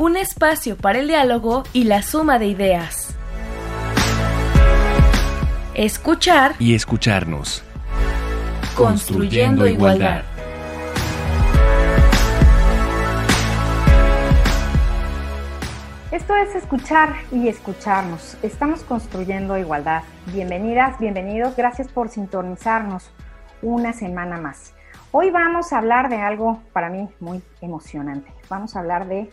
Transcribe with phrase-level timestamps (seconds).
[0.00, 3.14] un espacio para el diálogo y la suma de ideas.
[5.74, 7.62] Escuchar y escucharnos.
[8.74, 10.22] Construyendo, igualdad.
[16.10, 18.38] Esto es escuchar y escucharnos.
[18.42, 20.04] Estamos construyendo igualdad.
[20.32, 21.54] Bienvenidas, bienvenidos.
[21.56, 23.10] Gracias por sintonizarnos
[23.60, 24.72] una semana más.
[25.12, 28.32] Hoy vamos a hablar de algo para mí muy emocionante.
[28.48, 29.30] Vamos a hablar de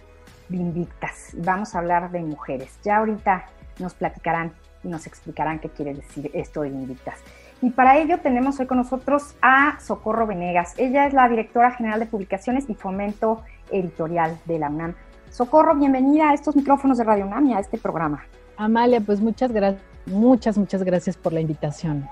[0.49, 1.31] Vindictas.
[1.37, 2.79] Vamos a hablar de mujeres.
[2.83, 3.45] Ya ahorita
[3.79, 7.19] nos platicarán y nos explicarán qué quiere decir esto de Vindictas.
[7.61, 10.73] Y para ello tenemos hoy con nosotros a Socorro Venegas.
[10.77, 14.93] Ella es la directora general de publicaciones y fomento editorial de la UNAM.
[15.31, 18.23] Socorro, bienvenida a estos micrófonos de Radio UNAM y a este programa.
[18.57, 22.07] Amalia, pues muchas gracias, muchas, muchas gracias por la invitación.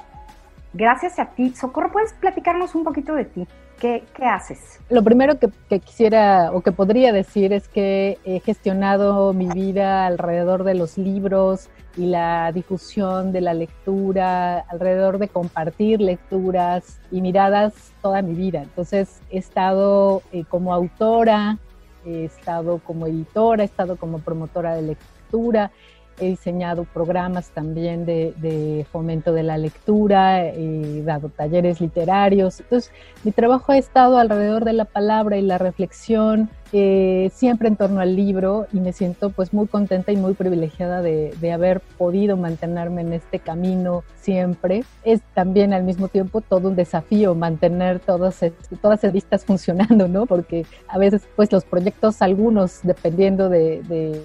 [0.74, 1.52] Gracias a ti.
[1.56, 3.48] Socorro, ¿puedes platicarnos un poquito de ti?
[3.80, 4.80] ¿Qué, haces?
[4.90, 10.64] Lo primero que, quisiera o que podría decir es que he gestionado mi vida alrededor
[10.64, 17.74] de los libros y la difusión de la lectura, alrededor de compartir lecturas y miradas
[18.02, 18.64] toda mi vida.
[18.64, 21.58] Entonces he estado eh, como autora,
[22.06, 25.72] he estado como editora, he estado como promotora de lectura,
[26.20, 32.60] he diseñado programas también de, fomento de la lectura, he dado talleres literarios.
[32.60, 32.92] Entonces,
[33.24, 38.02] mi trabajo ha estado alrededor de la palabra y la reflexión, eh, siempre en torno
[38.02, 43.02] al libro y me siento pues muy contenta y muy privilegiada de, haber podido mantenerme
[43.02, 44.84] en este camino siempre.
[45.04, 48.42] Es también al mismo tiempo todo un desafío mantener todas,
[48.82, 50.26] todas las vistas funcionando, ¿no?
[50.26, 54.22] Porque a veces pues los proyectos, algunos dependiendo de, de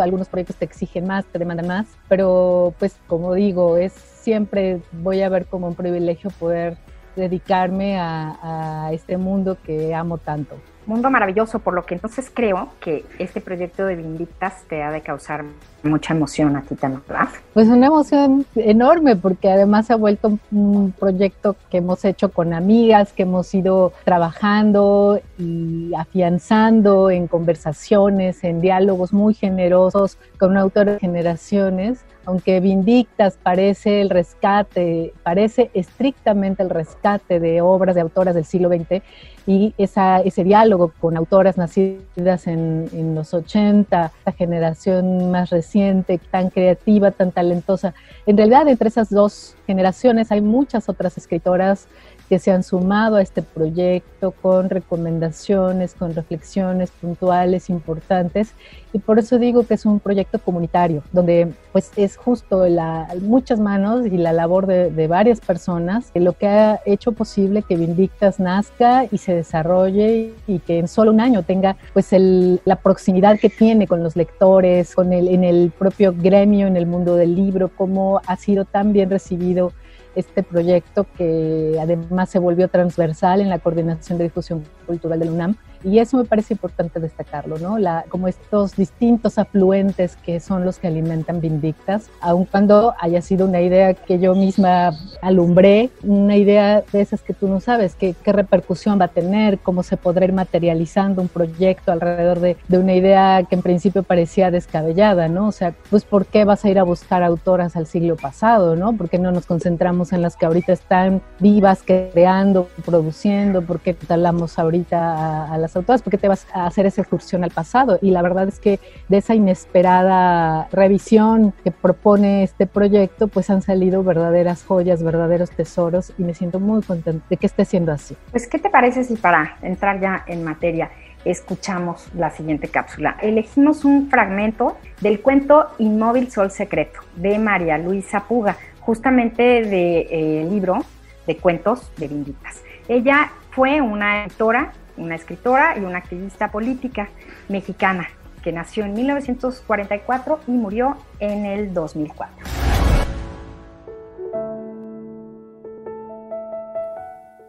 [0.00, 5.28] algunos proyectos te exigen más, demandan más, pero pues como digo, es siempre voy a
[5.28, 6.76] ver como un privilegio poder
[7.16, 10.56] dedicarme a este mundo que amo tanto
[10.86, 15.00] mundo maravilloso, por lo que entonces creo que este proyecto de Vindictas te ha de
[15.00, 15.44] causar
[15.82, 17.28] mucha emoción a ti también, ¿verdad?
[17.54, 23.12] Pues una emoción enorme, porque además ha vuelto un proyecto que hemos hecho con amigas,
[23.12, 31.00] que hemos ido trabajando y afianzando en conversaciones, en diálogos muy generosos con autores de
[31.00, 38.44] generaciones aunque Vindictas parece el rescate, parece estrictamente el rescate de obras de autoras del
[38.44, 39.02] siglo XX
[39.46, 46.20] y esa, ese diálogo con autoras nacidas en, en los 80, la generación más reciente,
[46.30, 47.94] tan creativa, tan talentosa.
[48.26, 51.88] En realidad, entre esas dos generaciones hay muchas otras escritoras
[52.32, 58.54] que se han sumado a este proyecto con recomendaciones, con reflexiones puntuales importantes.
[58.94, 63.60] Y por eso digo que es un proyecto comunitario donde pues es justo la, muchas
[63.60, 69.04] manos y la labor de, varias personas lo que ha hecho posible que Vindictas nazca
[69.10, 73.50] y se desarrolle y que en solo un año tenga pues el, la proximidad que
[73.50, 77.70] tiene con los lectores, con el, en el propio gremio, en el mundo del libro,
[77.76, 79.74] cómo ha sido tan bien recibido
[80.14, 85.32] este proyecto que además se volvió transversal en la coordinación de difusión cultural de la
[85.32, 87.78] UNAM y eso me parece importante destacarlo, ¿no?
[87.78, 93.46] La, como estos distintos afluentes que son los que alimentan Vindictas, aun cuando haya sido
[93.46, 98.14] una idea que yo misma alumbré, una idea de esas que tú no sabes, qué,
[98.22, 102.78] qué repercusión va a tener, cómo se podrá ir materializando un proyecto alrededor de, de,
[102.78, 105.48] una idea que en principio parecía descabellada, ¿no?
[105.48, 108.92] O sea, pues ¿por qué vas a ir a buscar autoras al siglo pasado, ¿no?
[108.96, 113.62] ¿Por qué no nos concentramos en las que ahorita están vivas, creando, produciendo?
[113.62, 117.44] ¿Por qué hablamos ahorita a, a las autoras, porque te vas a hacer esa excursión
[117.44, 117.98] al pasado.
[118.02, 123.62] Y la verdad es que de esa inesperada revisión que propone este proyecto, pues han
[123.62, 128.16] salido verdaderas joyas, verdaderos tesoros y me siento muy contenta de que esté siendo así.
[128.30, 130.90] Pues, ¿qué te parece si para entrar ya en materia
[131.24, 133.16] escuchamos la siguiente cápsula?
[133.20, 140.00] Elegimos un fragmento del cuento Inmóvil Sol Secreto de María Luisa Puga, justamente del de,
[140.10, 140.84] eh, libro
[141.26, 142.62] de cuentos de Vinditas.
[142.88, 147.08] Ella fue una editora una escritora y una activista política
[147.48, 148.08] mexicana
[148.42, 152.46] que nació en 1944 y murió en el 2004.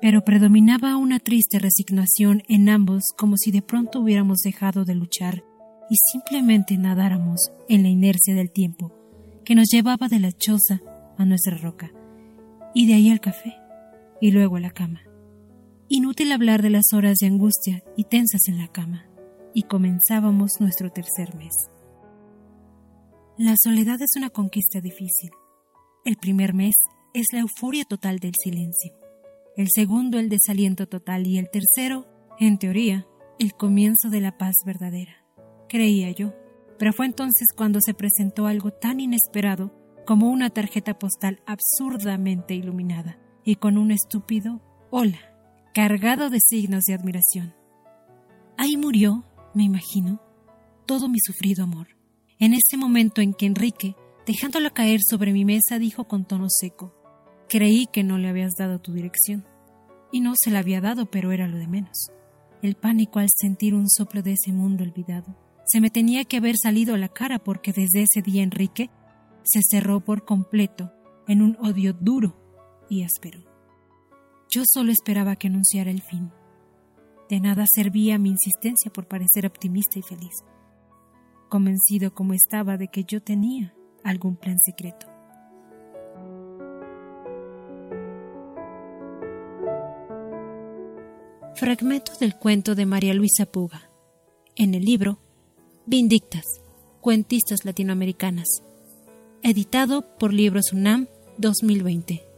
[0.02, 5.44] Pero predominaba una triste resignación en ambos como si de pronto hubiéramos dejado de luchar
[5.90, 8.92] y simplemente nadáramos en la inercia del tiempo,
[9.46, 10.82] que nos llevaba de la choza
[11.18, 11.92] a nuestra roca,
[12.74, 13.56] y de ahí al café,
[14.20, 15.02] y luego a la cama.
[15.96, 19.06] Inútil hablar de las horas de angustia y tensas en la cama,
[19.54, 21.54] y comenzábamos nuestro tercer mes.
[23.38, 25.30] La soledad es una conquista difícil.
[26.04, 26.74] El primer mes
[27.14, 28.92] es la euforia total del silencio,
[29.56, 32.08] el segundo el desaliento total y el tercero,
[32.40, 33.06] en teoría,
[33.38, 35.24] el comienzo de la paz verdadera,
[35.70, 36.34] creía yo.
[36.80, 39.72] Pero fue entonces cuando se presentó algo tan inesperado
[40.08, 45.33] como una tarjeta postal absurdamente iluminada y con un estúpido hola,
[45.74, 47.56] cargado de signos de admiración.
[48.58, 49.26] Ahí murió,
[49.56, 50.22] me imagino,
[50.86, 51.88] todo mi sufrido amor.
[52.38, 53.96] En ese momento en que Enrique,
[54.28, 56.94] dejándolo caer sobre mi mesa, dijo con tono seco,
[57.50, 59.46] Creí que no le habías dado tu dirección.
[60.12, 62.12] Y no se la había dado, pero era lo de menos.
[62.62, 65.36] El pánico al sentir un soplo de ese mundo olvidado.
[65.66, 68.92] Se me tenía que haber salido a la cara porque desde ese día Enrique
[69.44, 70.94] se cerró por completo
[71.28, 72.38] en un odio duro
[72.90, 73.53] y áspero.
[74.54, 76.32] Yo solo esperaba que anunciara el fin.
[77.28, 80.36] De nada servía mi insistencia por parecer optimista y feliz,
[81.50, 83.74] convencido como estaba de que yo tenía
[84.04, 85.08] algún plan secreto.
[91.56, 93.90] Fragmento del cuento de María Luisa Puga,
[94.56, 95.18] en el libro
[95.88, 96.44] Vindictas,
[97.02, 98.62] Cuentistas Latinoamericanas,
[99.42, 101.08] editado por Libros UNAM
[101.40, 102.33] 2020.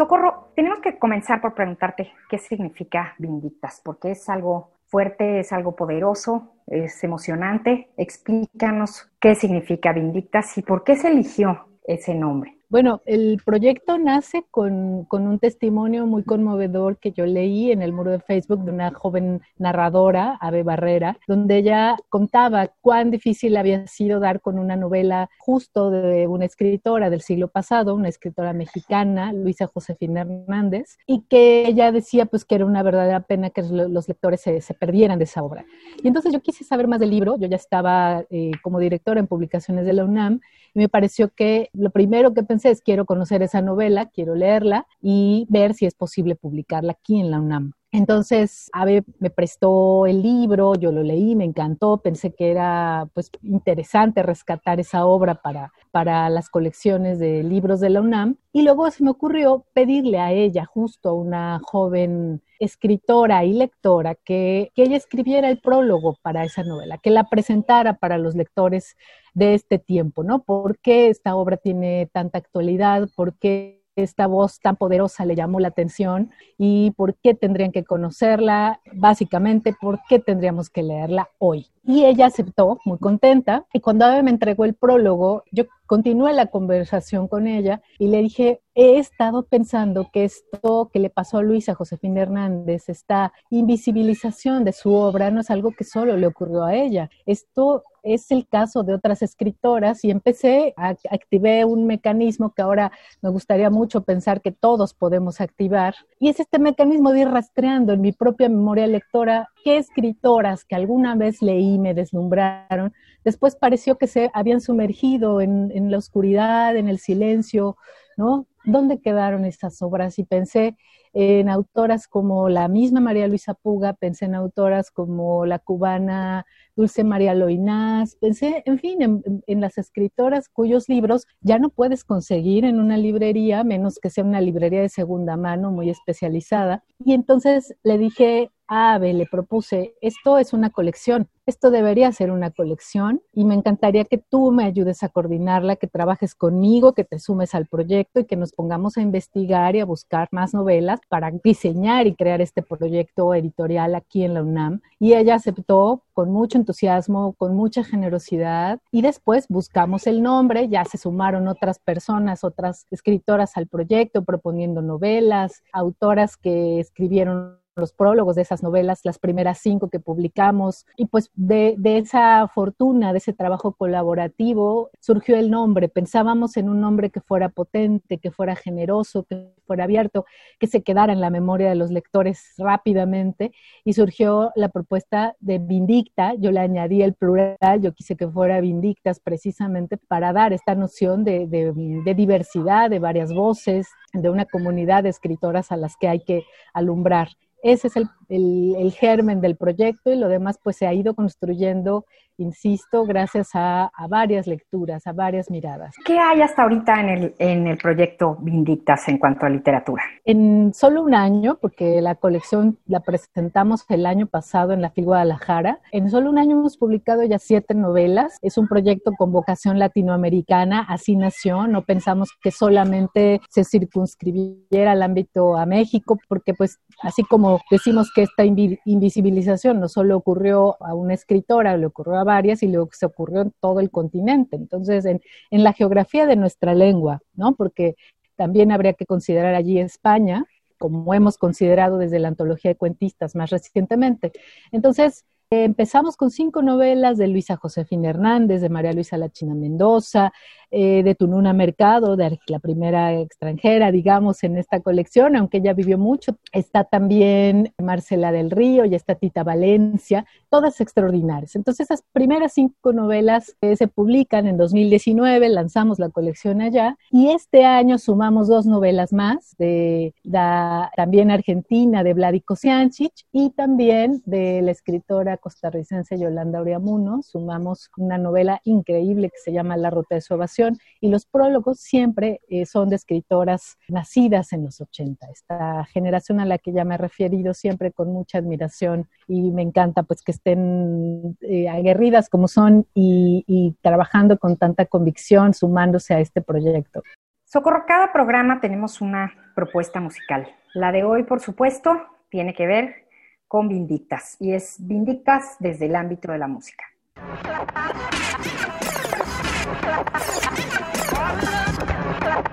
[0.00, 5.76] Socorro, tenemos que comenzar por preguntarte qué significa Vindictas, porque es algo fuerte, es algo
[5.76, 7.90] poderoso, es emocionante.
[7.98, 12.59] Explícanos qué significa Vindictas y por qué se eligió ese nombre.
[12.70, 18.12] Bueno, el proyecto nace con, un testimonio muy conmovedor que yo leí en el muro
[18.12, 24.20] de Facebook de una joven narradora, Ave Barrera, donde ella contaba cuán difícil había sido
[24.20, 29.66] dar con una novela justo de una escritora del siglo pasado, una escritora mexicana, Luisa
[29.66, 34.42] Josefina Hernández, y que ella decía pues que era una verdadera pena que los lectores
[34.42, 35.64] se, perdieran de esa obra.
[36.04, 39.26] Y entonces yo quise saber más del libro, yo ya estaba eh, como directora en
[39.26, 40.40] publicaciones de la UNAM,
[40.72, 45.46] y me pareció que lo primero que pensé quiero conocer esa novela, quiero leerla y
[45.48, 47.72] ver si es posible publicarla aquí en la UNAM.
[47.92, 53.30] Entonces, Ave me prestó el libro, yo lo leí, me encantó, pensé que era pues
[53.42, 58.36] interesante rescatar esa obra para, para las colecciones de libros de la UNAM.
[58.52, 64.14] Y luego se me ocurrió pedirle a ella, justo a una joven escritora y lectora,
[64.14, 68.96] que, que ella escribiera el prólogo para esa novela, que la presentara para los lectores
[69.34, 70.44] de este tiempo, ¿no?
[70.44, 73.08] ¿Por qué esta obra tiene tanta actualidad?
[73.16, 77.84] ¿Por qué esta voz tan poderosa le llamó la atención y por qué tendrían que
[77.84, 81.66] conocerla, básicamente por qué tendríamos que leerla hoy.
[81.82, 86.46] Y ella aceptó, muy contenta, y cuando Ave me entregó el prólogo, yo continué la
[86.46, 91.42] conversación con ella y le dije, he estado pensando que esto que le pasó a
[91.42, 96.64] Luisa Josefina Hernández, esta invisibilización de su obra, no es algo que solo le ocurrió
[96.64, 97.10] a ella.
[97.26, 102.92] Esto es el caso de otras escritoras y empecé, a, activé un mecanismo que ahora
[103.22, 107.92] me gustaría mucho pensar que todos podemos activar y es este mecanismo de ir rastreando
[107.92, 112.92] en mi propia memoria lectora qué escritoras que alguna vez leí me deslumbraron,
[113.24, 117.76] después pareció que se habían sumergido en, en la oscuridad, en el silencio,
[118.16, 118.46] ¿no?
[118.64, 120.18] ¿Dónde quedaron estas obras?
[120.18, 120.76] Y pensé
[121.12, 127.02] en autoras como la misma María Luisa Puga, pensé en autoras como la cubana Dulce
[127.02, 132.78] María Loinás, pensé, en fin, en, las escritoras cuyos libros ya no puedes conseguir en
[132.78, 136.84] una librería, menos que sea una librería de segunda mano muy especializada.
[137.04, 142.30] Y entonces le dije a Ave, le propuse, esto es una colección, esto debería ser
[142.30, 147.02] una colección y me encantaría que tú me ayudes a coordinarla, que trabajes conmigo, que
[147.02, 151.00] te sumes al proyecto y que nos pongamos a investigar y a buscar más novelas
[151.08, 154.80] para diseñar y crear este proyecto editorial aquí en la UNAM.
[155.00, 160.84] Y ella aceptó con mucho entusiasmo, con mucha generosidad y después buscamos el nombre, ya
[160.84, 168.36] se sumaron otras personas, otras escritoras al proyecto proponiendo novelas, autoras que escribieron los prólogos
[168.36, 173.32] de esas novelas, las primeras cinco que publicamos, y pues de, esa fortuna, de ese
[173.32, 175.88] trabajo colaborativo, surgió el nombre.
[175.88, 180.24] Pensábamos en un nombre que fuera potente, que fuera generoso, que fuera abierto,
[180.58, 183.52] que se quedara en la memoria de los lectores rápidamente,
[183.84, 188.60] y surgió la propuesta de Vindicta, yo le añadí el plural, yo quise que fuera
[188.60, 195.04] Vindictas precisamente para dar esta noción de, de diversidad, de varias voces, de una comunidad
[195.04, 197.28] de escritoras a las que hay que alumbrar
[197.62, 202.06] ese es el, el, germen del proyecto y lo demás pues se ha ido construyendo,
[202.40, 205.94] insisto, gracias a, a, varias lecturas, a varias miradas.
[206.04, 210.02] ¿Qué hay hasta ahorita en el, en el proyecto Vindictas en cuanto a literatura?
[210.24, 215.04] En solo un año, porque la colección la presentamos el año pasado en la FIL
[215.04, 218.38] Guadalajara, en solo un año hemos publicado ya siete novelas.
[218.42, 225.02] Es un proyecto con vocación latinoamericana, así nació, no pensamos que solamente se circunscribiera al
[225.02, 230.94] ámbito a México, porque pues así como decimos que esta invisibilización no solo ocurrió a
[230.94, 234.56] una escritora, le ocurrió a varias y luego se ocurrió en todo el continente.
[234.56, 235.20] Entonces, en,
[235.50, 237.54] en la geografía de nuestra lengua, ¿no?
[237.54, 237.96] Porque
[238.36, 240.44] también habría que considerar allí España,
[240.78, 244.32] como hemos considerado desde la antología de cuentistas más recientemente.
[244.72, 250.32] Entonces, empezamos con cinco novelas de Luisa Josefina Hernández, de María Luisa Lachina Mendoza,
[250.72, 255.98] eh, de Tununa Mercado, de la primera extranjera, digamos, en esta colección, aunque ella vivió
[255.98, 256.36] mucho.
[256.52, 261.56] Está también Marcela del Río y está Tita Valencia, todas extraordinarias.
[261.56, 267.64] Entonces, esas primeras cinco novelas se publican en 2019, lanzamos la colección allá, y este
[267.64, 274.62] año sumamos dos novelas más, de la también argentina, de Vladico Siancic, y también de
[274.62, 280.20] la escritora costarricense Yolanda Oriamuno, sumamos una novela increíble que se llama La Ruta de
[280.20, 280.59] su evasión
[281.00, 285.26] y los prólogos siempre eh, son de escritoras nacidas en los 80.
[285.32, 289.62] Esta generación a la que ya me he referido siempre con mucha admiración y me
[289.62, 296.14] encanta pues que estén eh, aguerridas como son y, y trabajando con tanta convicción, sumándose
[296.14, 297.02] a este proyecto.
[297.44, 300.48] Socorro, cada programa tenemos una propuesta musical.
[300.74, 301.90] La de hoy, por supuesto,
[302.28, 303.06] tiene que ver
[303.48, 306.84] con Vindictas y es Vindictas desde el ámbito de la música.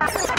[0.00, 0.37] Let's go.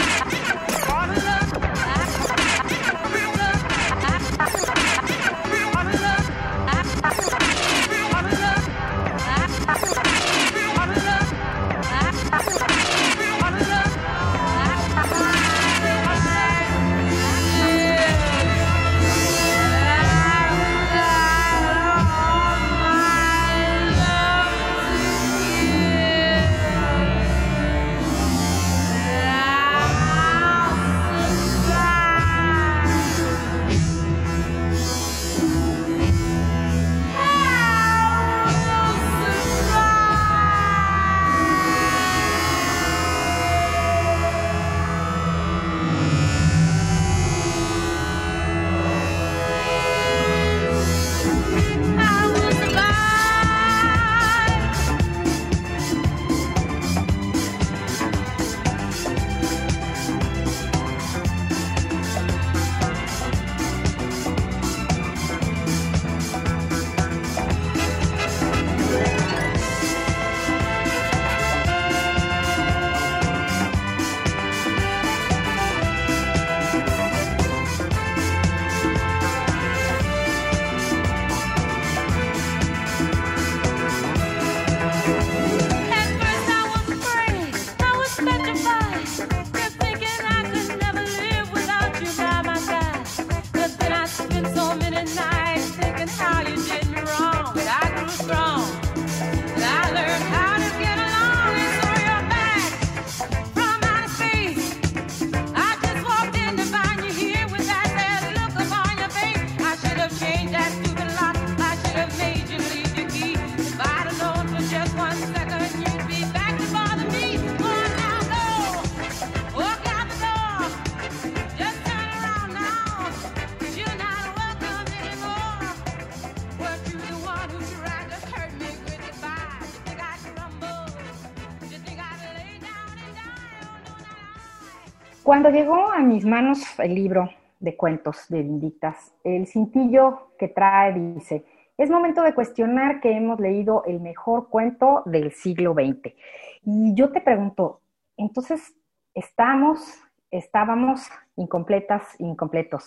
[135.30, 140.92] Cuando llegó a mis manos el libro de cuentos de Vindictas, el cintillo que trae
[140.92, 141.44] dice,
[141.78, 146.16] es momento de cuestionar que hemos leído el mejor cuento del siglo XX.
[146.64, 147.80] Y yo te pregunto,
[148.16, 148.74] entonces,
[149.14, 152.86] ¿estamos, estábamos incompletas, incompletos?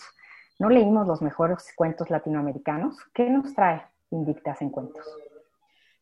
[0.59, 2.97] ¿No leímos los mejores cuentos latinoamericanos?
[3.13, 5.07] ¿Qué nos trae Vindictas en cuentos?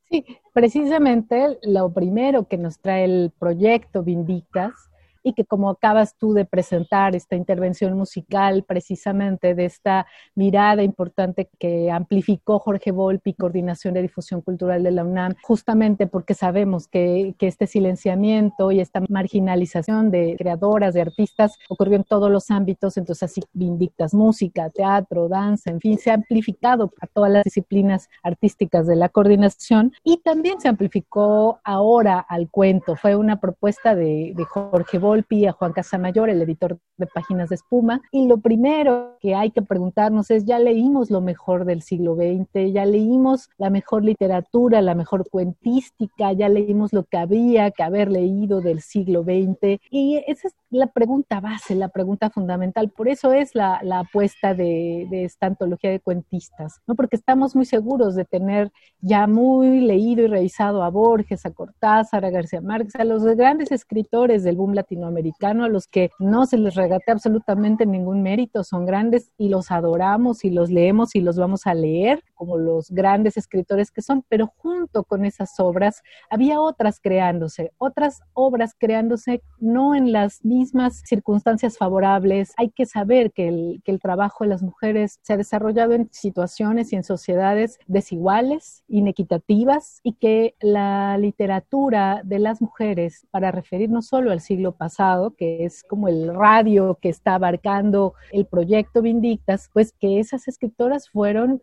[0.10, 4.91] Sí, precisamente lo primero que nos trae el proyecto Vindictas
[5.24, 11.50] y que como acabas tú de presentar esta intervención musical precisamente de esta mirada importante
[11.60, 17.36] que amplificó Jorge Volpi, Coordinación de Difusión Cultural de la UNAM, justamente porque sabemos que,
[17.38, 22.98] que este silenciamiento y esta marginalización de creadoras, de artistas, ocurrió en todos los ámbitos,
[22.98, 28.10] entonces así vindictas música, teatro, danza, en fin, se ha amplificado a todas las disciplinas
[28.24, 32.96] artísticas de la coordinación y también se amplificó ahora al cuento.
[32.96, 37.56] Fue una propuesta de, de Jorge Volpi a Juan Casamayor, el editor de Páginas de
[37.56, 42.16] Espuma, y lo primero que hay que preguntarnos es, ya leímos lo mejor del siglo
[42.16, 47.84] XX, ya leímos la mejor literatura, la mejor cuentística, ya leímos lo que había que
[47.84, 52.90] haber leído del siglo XX, y esa es la pregunta base, la pregunta fundamental.
[52.90, 56.96] Por eso es la, la apuesta de, de, esta antología de cuentistas, ¿no?
[56.96, 62.24] Porque estamos muy seguros de tener ya muy leído y revisado a Borges, a Cortázar,
[62.24, 66.58] a García Márquez, a los grandes escritores del boom latinoamericano, a los que no se
[66.58, 71.38] les regate absolutamente ningún mérito, son grandes y los adoramos y los leemos y los
[71.38, 76.60] vamos a leer como los grandes escritores que son, pero junto con esas obras había
[76.60, 82.56] otras creándose, otras obras creándose no en las mismas circunstancias favorables.
[82.58, 86.10] Hay que saber que el, que el trabajo de las mujeres se ha desarrollado en
[86.12, 94.08] situaciones y en sociedades desiguales, inequitativas, y que la literatura de las mujeres, para referirnos
[94.08, 99.70] solo al siglo pasado, que es como el radio que está abarcando el proyecto Vindictas,
[99.72, 101.62] pues que esas escritoras fueron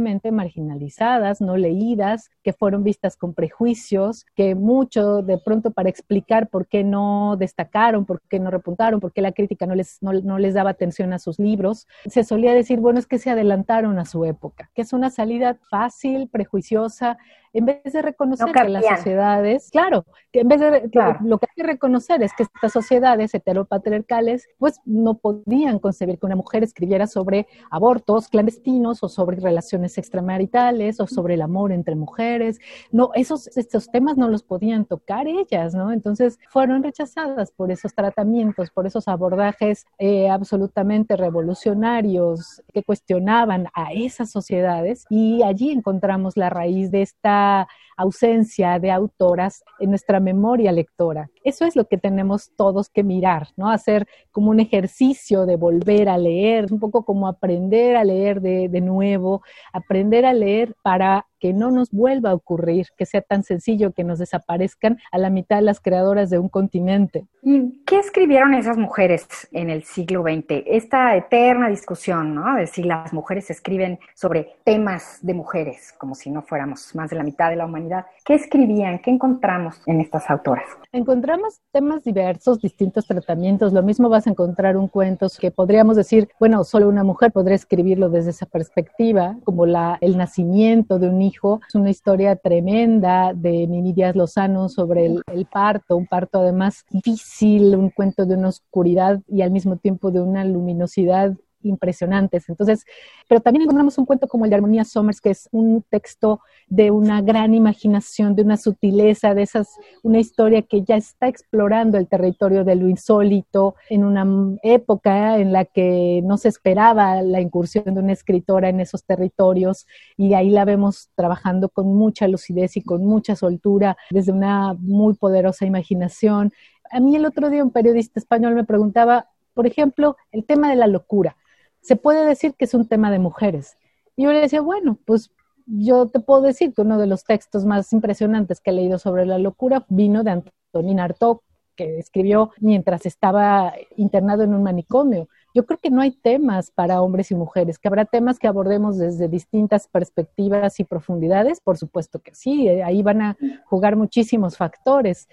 [0.00, 6.66] marginalizadas, no leídas, que fueron vistas con prejuicios, que mucho de pronto para explicar por
[6.66, 10.38] qué no destacaron, por qué no repuntaron, por qué la crítica no les, no, no
[10.38, 14.04] les daba atención a sus libros, se solía decir, bueno, es que se adelantaron a
[14.04, 17.18] su época, que es una salida fácil, prejuiciosa,
[17.54, 21.18] en vez de reconocer No que las sociedades, claro, que en vez de Claro.
[21.22, 26.26] lo que hay que reconocer es que estas sociedades heteropatriarcales pues no podían concebir que
[26.26, 31.94] una mujer escribiera sobre abortos clandestinos o sobre relaciones extramaritales o sobre el amor entre
[31.94, 32.58] mujeres.
[32.90, 35.92] No, esos estos temas no los podían tocar ellas, ¿no?
[35.92, 43.92] Entonces fueron rechazadas por esos tratamientos, por esos abordajes eh, absolutamente revolucionarios que cuestionaban a
[43.92, 50.72] esas sociedades y allí encontramos la raíz de esta ausencia de autoras en nuestra memoria
[50.72, 51.30] lectora.
[51.44, 53.70] Eso es lo que tenemos todos que mirar, ¿no?
[53.70, 58.68] Hacer como un ejercicio de volver a leer, un poco como aprender a leer de,
[58.68, 59.42] de nuevo,
[59.72, 64.02] aprender a leer para que no nos vuelva a ocurrir, que sea tan sencillo que
[64.02, 67.26] nos desaparezcan a la mitad de las creadoras de un continente.
[67.42, 70.62] ¿Y qué escribieron esas mujeres en el siglo XX?
[70.64, 72.56] Esta eterna discusión, ¿no?
[72.56, 77.16] De si las mujeres escriben sobre temas de mujeres, como si no fuéramos más de
[77.16, 78.06] la mitad de la humanidad.
[78.24, 79.00] ¿Qué escribían?
[79.00, 80.64] ¿Qué encontramos en estas autoras?
[80.92, 83.74] Encontramos temas diversos, distintos tratamientos.
[83.74, 87.56] Lo mismo vas a encontrar un cuento que podríamos decir, bueno, solo una mujer podría
[87.56, 91.33] escribirlo desde esa perspectiva, como la, el nacimiento de un hijo.
[91.68, 96.84] Es una historia tremenda de Mimi Díaz Lozano sobre el, el parto, un parto además
[96.90, 102.48] difícil, un cuento de una oscuridad y al mismo tiempo de una luminosidad impresionantes.
[102.48, 102.84] Entonces,
[103.28, 106.90] pero también encontramos un cuento como el de Armonía Somers, que es un texto de
[106.90, 109.68] una gran imaginación, de una sutileza, de esas,
[110.02, 114.26] una historia que ya está explorando el territorio de lo insólito en una
[114.62, 119.86] época en la que no se esperaba la incursión de una escritora en esos territorios
[120.16, 125.14] y ahí la vemos trabajando con mucha lucidez y con mucha soltura, desde una muy
[125.14, 126.52] poderosa imaginación.
[126.90, 130.76] A mí el otro día un periodista español me preguntaba, por ejemplo, el tema de
[130.76, 131.36] la locura
[131.84, 133.76] se puede decir que es un tema de mujeres.
[134.16, 135.30] Y yo le decía, bueno, pues
[135.66, 139.26] yo te puedo decir que uno de los textos más impresionantes que he leído sobre
[139.26, 141.38] la locura vino de Antonin Artaud,
[141.76, 145.28] que escribió mientras estaba internado en un manicomio.
[145.54, 148.96] Yo creo que no hay temas para hombres y mujeres, que habrá temas que abordemos
[148.96, 155.28] desde distintas perspectivas y profundidades, por supuesto que sí, ahí van a jugar muchísimos factores,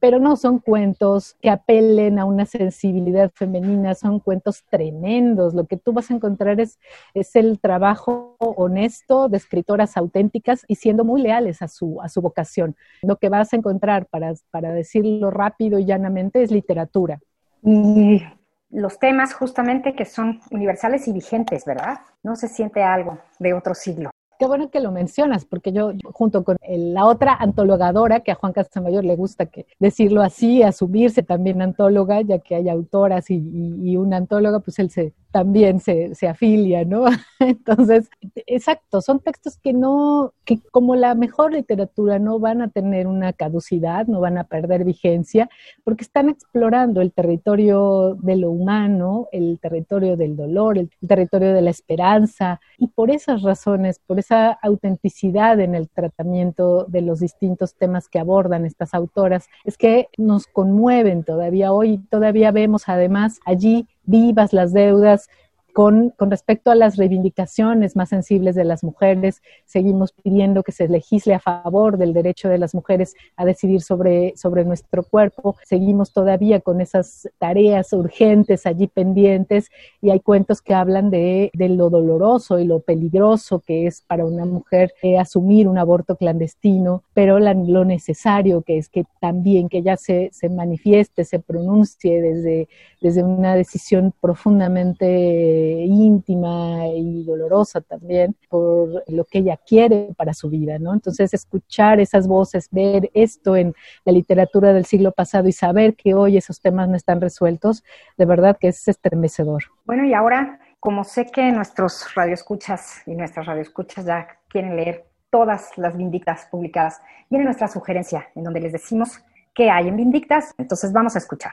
[0.00, 5.54] pero no son cuentos que apelen a una sensibilidad femenina, son cuentos tremendos.
[5.54, 6.78] Lo que tú vas a encontrar es,
[7.14, 12.22] es el trabajo honesto de escritoras auténticas y siendo muy leales a su, a su
[12.22, 12.74] vocación.
[13.02, 17.20] Lo que vas a encontrar, para, para decirlo rápido y llanamente, es literatura.
[17.62, 18.22] Y
[18.70, 22.00] los temas justamente que son universales y vigentes, ¿verdad?
[22.22, 24.10] No se siente algo de otro siglo.
[24.40, 28.54] Qué bueno que lo mencionas, porque yo, junto con la otra antologadora, que a Juan
[28.54, 33.98] Casamayor le gusta que decirlo así, asumirse también antóloga, ya que hay autoras y, y,
[33.98, 37.04] una antóloga, pues él se, también se, afilia, ¿no?
[37.40, 38.08] Entonces,
[38.46, 43.32] exacto, son textos que no, que como la mejor literatura no van a tener una
[43.32, 45.48] caducidad, no van a perder vigencia,
[45.84, 51.62] porque están explorando el territorio de lo humano, el territorio del dolor, el territorio de
[51.62, 57.74] la esperanza, y por esas razones, por esa autenticidad en el tratamiento de los distintos
[57.74, 63.88] temas que abordan estas autoras, es que nos conmueven todavía hoy, todavía vemos además allí
[64.04, 65.28] vivas las deudas
[65.72, 71.34] con, respecto a las reivindicaciones más sensibles de las mujeres, seguimos pidiendo que se legisle
[71.34, 76.60] a favor del derecho de las mujeres a decidir sobre, sobre nuestro cuerpo, seguimos todavía
[76.60, 82.64] con esas tareas urgentes allí pendientes y hay cuentos que hablan de, lo doloroso y
[82.64, 88.62] lo peligroso que es para una mujer eh, asumir un aborto clandestino, pero lo necesario
[88.62, 92.68] que es que también que ya se, se manifieste, se pronuncie desde,
[93.00, 100.48] desde una decisión profundamente íntima y dolorosa también por lo que ella quiere para su
[100.48, 100.92] vida, ¿no?
[100.92, 106.14] Entonces, escuchar esas voces, ver esto en la literatura del siglo pasado y saber que
[106.14, 107.84] hoy esos temas no están resueltos,
[108.16, 109.64] de verdad que es estremecedor.
[109.84, 115.76] Bueno, y ahora, como sé que nuestros radioescuchas y nuestras radioescuchas ya quieren leer todas
[115.76, 119.20] las Vindictas publicadas, viene nuestra sugerencia en donde les decimos
[119.54, 121.52] qué hay en Vindictas, entonces vamos a escuchar.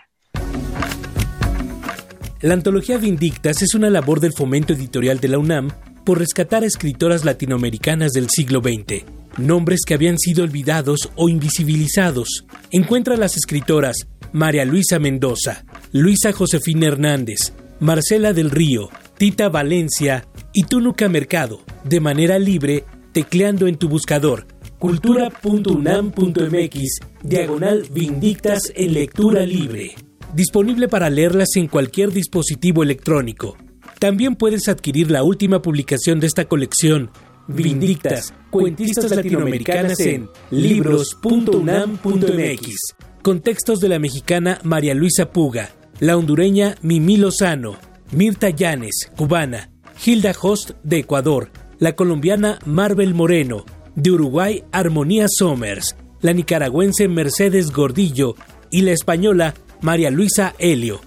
[2.42, 5.72] La antología Vindictas es una labor del fomento editorial de la UNAM
[6.06, 9.06] por rescatar a escritoras latinoamericanas del siglo XX,
[9.40, 12.46] nombres que habían sido olvidados o invisibilizados.
[12.70, 20.28] Encuentra a las escritoras María Luisa Mendoza, Luisa Josefina Hernández, Marcela del Río, Tita Valencia
[20.54, 24.46] y Túnuca Mercado, de manera libre, tecleando en tu buscador
[24.78, 29.96] cultura.unam.mx, diagonal Vindictas en lectura libre
[30.34, 33.58] disponible para leerlas en cualquier dispositivo electrónico.
[34.00, 37.10] También puedes adquirir la última publicación de esta colección,
[37.48, 42.76] Vindictas, Cuentistas Latinoamericanas en libros.unam.mx,
[43.22, 47.78] con textos de la mexicana María Luisa Puga, la hondureña Mimi Lozano,
[48.12, 49.72] Mirta Llanes, cubana,
[50.06, 57.72] Hilda Host, de Ecuador, la colombiana Marvel Moreno, de Uruguay Armonía Somers, la nicaragüense Mercedes
[57.72, 58.36] Gordillo
[58.70, 61.00] y la española María Luisa Helio.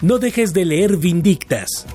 [0.00, 1.86] No dejes de leer Vindictas.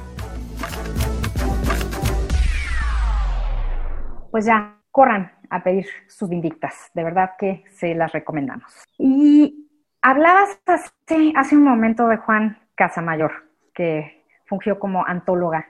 [4.31, 6.91] Pues ya, corran a pedir sus Vindictas.
[6.93, 8.71] De verdad que se las recomendamos.
[8.97, 9.69] Y
[10.01, 13.31] hablabas hace, hace un momento de Juan Casamayor,
[13.73, 15.67] que fungió como antóloga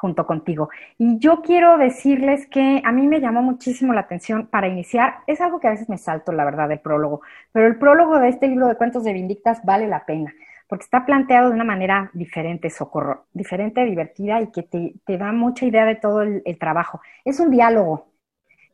[0.00, 0.70] junto contigo.
[0.96, 5.42] Y yo quiero decirles que a mí me llamó muchísimo la atención para iniciar, es
[5.42, 7.20] algo que a veces me salto, la verdad, el prólogo,
[7.52, 10.32] pero el prólogo de este libro de cuentos de Vindictas vale la pena,
[10.68, 15.66] porque está planteado de una manera diferente, socorro, diferente, divertida y que te, da mucha
[15.66, 17.02] idea de todo el, el trabajo.
[17.24, 18.06] Es un diálogo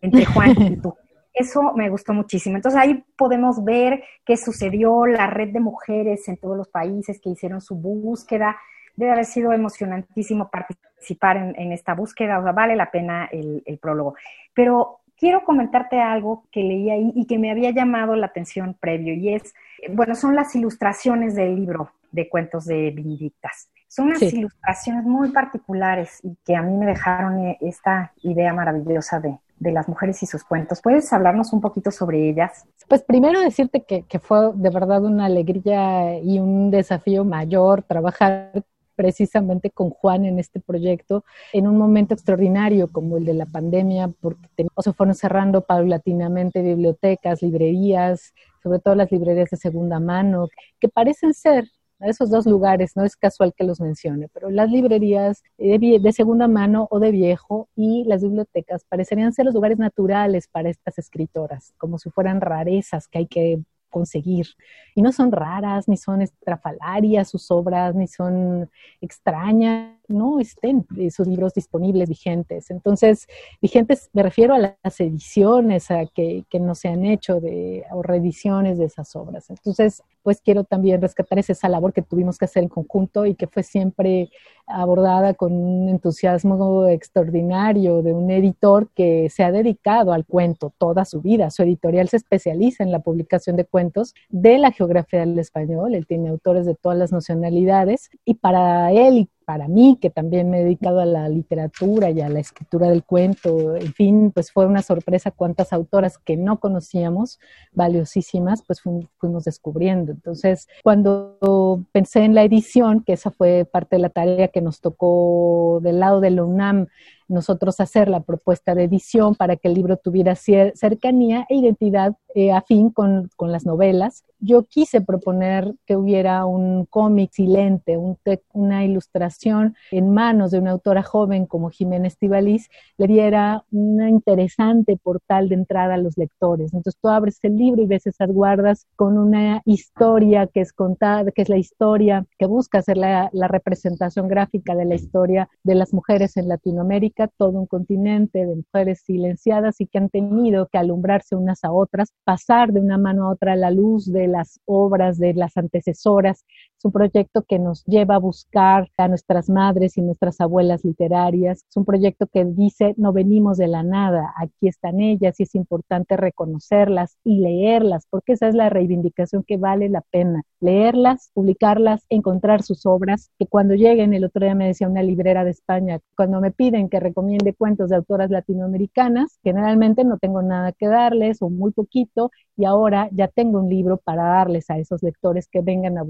[0.00, 0.94] entre Juan y tú.
[1.34, 2.56] Eso me gustó muchísimo.
[2.56, 7.30] Entonces ahí podemos ver qué sucedió, la red de mujeres en todos los países que
[7.30, 8.56] hicieron su búsqueda,
[8.94, 14.14] debe haber sido emocionantísimo participar en, esta búsqueda, o sea, vale la pena el, prólogo.
[14.54, 19.14] Pero quiero comentarte algo que leí ahí y que me había llamado la atención previo,
[19.14, 19.54] y es,
[19.90, 23.68] bueno, son las ilustraciones del libro de cuentos de Vindictas.
[23.88, 29.20] Son unas ilustraciones muy particulares y que a mí me dejaron eh, esta idea maravillosa
[29.20, 30.82] de, de las mujeres y sus cuentos.
[30.82, 32.66] ¿Puedes hablarnos un poquito sobre ellas?
[32.88, 38.50] Pues primero decirte que, que, fue de verdad una alegría y un desafío mayor trabajar
[38.96, 44.10] precisamente con Juan en este proyecto en un momento extraordinario como el de la pandemia,
[44.20, 48.32] porque se fueron cerrando paulatinamente bibliotecas, librerías,
[48.62, 50.48] sobre todo las librerías de segunda mano,
[50.80, 51.66] que parecen ser
[52.00, 56.46] esos dos lugares, no es casual que los mencione, pero las librerías de, de, segunda
[56.46, 61.72] mano o de viejo y las bibliotecas parecerían ser los lugares naturales para estas escritoras,
[61.78, 64.46] como si fueran rarezas que hay que conseguir.
[64.94, 68.70] Y no son raras, ni son estrafalarias sus obras, ni son
[69.00, 72.70] extrañas, no estén esos libros disponibles, vigentes.
[72.70, 73.26] Entonces,
[73.60, 78.02] vigentes me refiero a las ediciones a que, que no se han hecho de, o
[78.02, 79.50] reediciones de esas obras.
[79.50, 83.46] Entonces, pues quiero también rescatar esa labor que tuvimos que hacer en conjunto y que
[83.46, 84.30] fue siempre
[84.66, 91.04] abordada con un entusiasmo extraordinario de un editor que se ha dedicado al cuento toda
[91.04, 91.50] su vida.
[91.50, 95.94] Su editorial se especializa en la publicación de cuentos de la geografía del español.
[95.94, 100.60] Él tiene autores de todas las nacionalidades y para él para mí, que también me
[100.60, 104.66] he dedicado a la literatura y a la escritura del cuento, en fin, pues fue
[104.66, 107.38] una sorpresa cuántas autoras que no conocíamos,
[107.72, 110.10] valiosísimas, pues fuimos descubriendo.
[110.10, 114.80] Entonces, cuando pensé en la edición, que esa fue parte de la tarea que nos
[114.80, 116.88] tocó del lado de la UNAM,
[117.28, 122.52] nosotros hacer la propuesta de edición para que el libro tuviera cercanía e identidad eh,
[122.52, 124.22] afín con, con, las novelas.
[124.40, 128.18] Yo quise proponer que hubiera un cómic silente, un
[128.52, 132.68] una ilustración en manos de una autora joven como Jimena Estivaliz,
[132.98, 136.74] le diera una interesante portal de entrada a los lectores.
[136.74, 141.30] Entonces tú abres el libro y ves esas guardas con una historia que es contada,
[141.30, 145.74] que es la historia que busca hacer la, la representación gráfica de la historia de
[145.74, 150.76] las mujeres en Latinoamérica, todo un continente de mujeres silenciadas y que han tenido que
[150.76, 155.16] alumbrarse unas a otras pasar de una mano a otra la luz de las obras
[155.16, 156.44] de las antecesoras.
[156.78, 161.64] Es un proyecto que nos lleva a buscar a nuestras madres y nuestras abuelas literarias.
[161.70, 165.54] Es un proyecto que dice, no venimos de la nada, aquí están ellas y es
[165.54, 170.42] importante reconocerlas y leerlas, porque esa es la reivindicación que vale la pena.
[170.60, 175.44] Leerlas, publicarlas, encontrar sus obras, que cuando lleguen, el otro día me decía una librera
[175.44, 180.72] de España, cuando me piden que recomiende cuentos de autoras latinoamericanas, generalmente no tengo nada
[180.72, 185.02] que darles o muy poquito y ahora ya tengo un libro para darles a esos
[185.02, 186.02] lectores que vengan a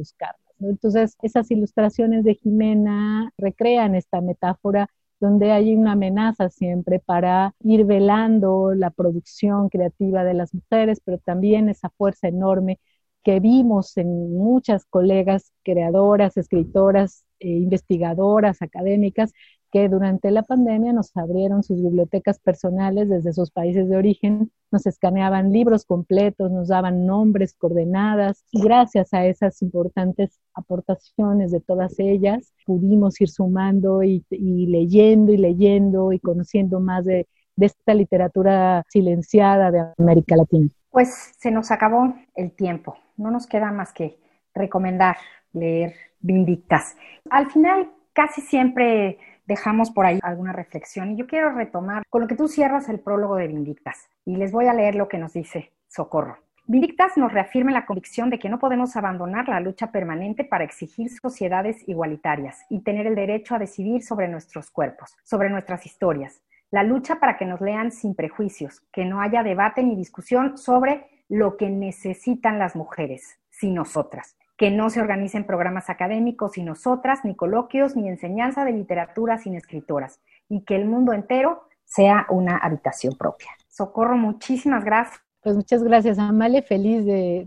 [0.61, 4.88] Entonces, esas ilustraciones de Jimena recrean esta metáfora
[5.21, 11.19] donde hay una amenaza siempre para ir velando la producción creativa de las mujeres, pero
[11.19, 12.79] también esa fuerza enorme
[13.23, 19.33] que vimos en muchas colegas creadoras, escritoras, eh, investigadoras, académicas,
[19.76, 24.86] que durante la pandemia nos abrieron sus bibliotecas personales desde sus países de origen, nos
[24.86, 31.98] escaneaban libros completos, nos daban nombres, coordenadas, y gracias a esas importantes aportaciones de todas
[31.98, 38.82] ellas, pudimos ir sumando y, leyendo y leyendo y conociendo más de, de esta literatura
[38.88, 40.70] silenciada de América Latina.
[40.88, 44.18] Pues se nos acabó el tiempo, no nos queda más que
[44.54, 45.18] recomendar
[45.52, 46.96] leer Vindictas.
[47.28, 52.28] Al final, casi siempre dejamos por ahí alguna reflexión y yo quiero retomar con lo
[52.28, 55.32] que tú cierras el prólogo de Vindictas y les voy a leer lo que nos
[55.32, 56.38] dice Socorro.
[56.68, 61.09] Vindictas nos reafirma la convicción de que no podemos abandonar la lucha permanente para exigir
[61.11, 66.42] sociedades igualitarias y tener el derecho a decidir sobre nuestros cuerpos, sobre nuestras historias.
[66.72, 71.06] La lucha para que nos lean sin prejuicios, que no haya debate ni discusión sobre
[71.28, 77.25] lo que necesitan las mujeres, sin nosotras que no se organicen programas académicos sin nosotras,
[77.25, 82.57] ni coloquios, ni enseñanza de literatura sin escritoras, y que el mundo entero sea una
[82.57, 83.51] habitación propia.
[83.69, 85.21] Socorro, muchísimas gracias.
[85.42, 87.47] Pues muchas gracias, Amale, feliz de,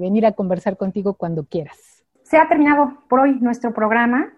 [0.00, 2.04] venir a conversar contigo cuando quieras.
[2.22, 4.32] Se ha terminado por hoy nuestro programa.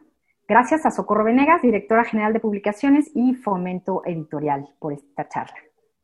[0.48, 5.54] Gracias a Socorro Venegas, directora general de publicaciones y fomento editorial, por esta charla.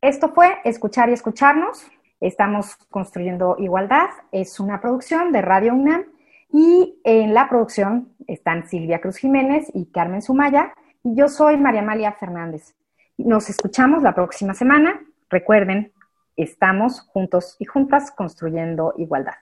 [0.01, 1.87] Esto fue Escuchar y Escucharnos.
[2.25, 4.09] Estamos construyendo igualdad.
[4.33, 6.07] Es una producción de Radio UNAM
[6.51, 10.73] y en la producción están Silvia Cruz Jiménez y Carmen Sumaya.
[11.03, 12.75] Y yo soy María Amalia Fernández.
[13.19, 15.03] Nos escuchamos la próxima semana.
[15.29, 15.93] Recuerden,
[16.35, 19.35] estamos juntos y juntas construyendo igualdad.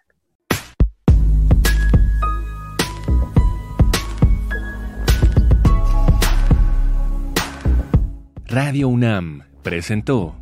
[8.48, 10.41] Radio UNAM presentó